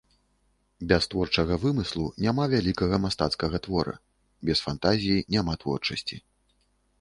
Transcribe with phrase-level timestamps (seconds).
[0.91, 3.93] Без творчага вымыслу няма вялікага мастацкага твора,
[4.51, 6.17] без фантазіі няма творчасці.